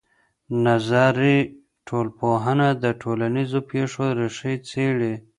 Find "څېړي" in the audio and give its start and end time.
4.69-5.13